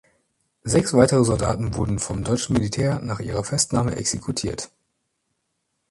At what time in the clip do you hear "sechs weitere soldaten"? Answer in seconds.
0.63-1.75